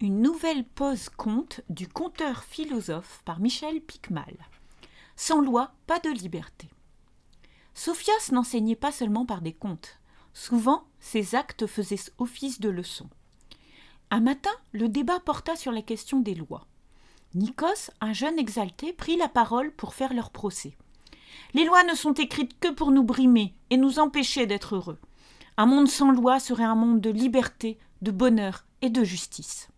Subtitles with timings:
[0.00, 4.36] Une nouvelle pause conte du conteur philosophe par Michel Picmal.
[5.16, 6.68] Sans loi, pas de liberté.
[7.74, 9.98] Sophias n'enseignait pas seulement par des contes.
[10.34, 13.10] Souvent, ses actes faisaient office de leçon.
[14.12, 16.68] Un matin, le débat porta sur la question des lois.
[17.34, 20.76] Nikos, un jeune exalté, prit la parole pour faire leur procès.
[21.54, 25.00] Les lois ne sont écrites que pour nous brimer et nous empêcher d'être heureux.
[25.56, 29.68] Un monde sans loi serait un monde de liberté, de bonheur et de justice.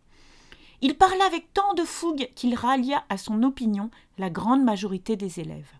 [0.82, 5.40] Il parla avec tant de fougue qu'il rallia à son opinion la grande majorité des
[5.40, 5.70] élèves.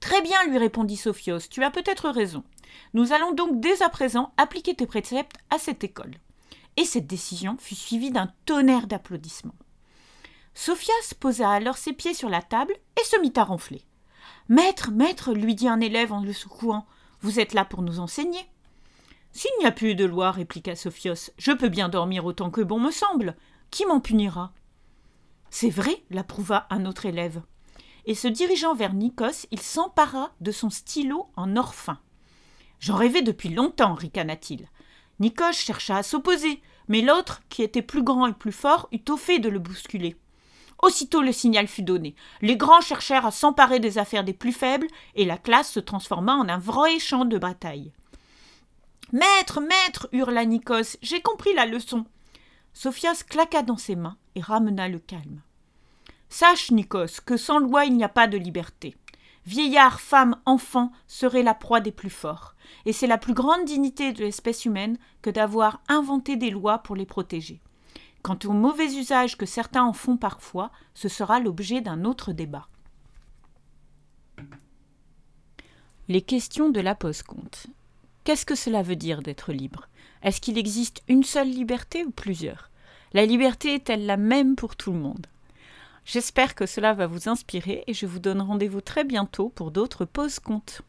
[0.00, 2.42] Très bien, lui répondit Sophios, tu as peut-être raison.
[2.92, 6.14] Nous allons donc dès à présent appliquer tes préceptes à cette école.
[6.76, 9.54] Et cette décision fut suivie d'un tonnerre d'applaudissements.
[10.54, 13.82] Sophias posa alors ses pieds sur la table et se mit à ronfler.
[14.48, 16.84] Maître, maître, lui dit un élève en le secouant,
[17.20, 18.44] vous êtes là pour nous enseigner.
[19.32, 22.78] S'il n'y a plus de loi, répliqua Sophios, je peux bien dormir autant que bon
[22.78, 23.36] me semble.
[23.72, 24.52] Qui m'en punira?
[25.48, 27.40] C'est vrai, l'approuva un autre élève.
[28.04, 31.98] Et se dirigeant vers Nikos, il s'empara de son stylo en or fin.
[32.80, 34.68] J'en rêvais depuis longtemps, ricana-t-il.
[35.20, 39.16] Nikos chercha à s'opposer, mais l'autre, qui était plus grand et plus fort, eut au
[39.16, 40.16] fait de le bousculer.
[40.82, 42.14] Aussitôt le signal fut donné.
[42.42, 46.34] Les grands cherchèrent à s'emparer des affaires des plus faibles, et la classe se transforma
[46.34, 47.90] en un vrai champ de bataille.
[49.12, 52.04] Maître, maître, hurla Nikos, j'ai compris la leçon.
[52.72, 55.40] Sophias claqua dans ses mains et ramena le calme.
[56.28, 58.96] Sache, Nikos, que sans loi il n'y a pas de liberté.
[59.44, 62.54] Vieillards, femmes, enfants seraient la proie des plus forts,
[62.86, 66.96] et c'est la plus grande dignité de l'espèce humaine que d'avoir inventé des lois pour
[66.96, 67.60] les protéger.
[68.22, 72.68] Quant au mauvais usage que certains en font parfois, ce sera l'objet d'un autre débat.
[76.08, 77.66] Les questions de la post-compte.
[78.24, 79.88] Qu'est-ce que cela veut dire d'être libre?
[80.22, 82.70] Est-ce qu'il existe une seule liberté ou plusieurs?
[83.12, 85.26] La liberté est-elle la même pour tout le monde?
[86.04, 90.04] J'espère que cela va vous inspirer et je vous donne rendez-vous très bientôt pour d'autres
[90.04, 90.82] pauses comptes.